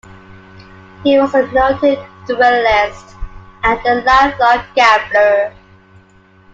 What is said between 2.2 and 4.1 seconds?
duelist and a